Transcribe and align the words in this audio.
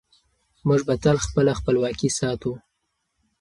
موږ 0.67 0.81
به 0.87 0.95
تل 1.03 1.17
خپله 1.25 1.51
خپلواکي 1.59 2.09
ساتو. 2.19 2.51